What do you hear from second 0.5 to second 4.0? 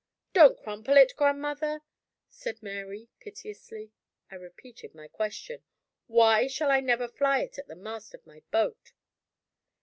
crumple it, grandmother!" said Mary, piteously.